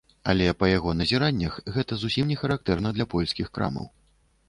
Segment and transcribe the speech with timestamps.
[0.31, 3.93] Але, па яго назіраннях, гэта зусім не характэрна для польскіх крамаў.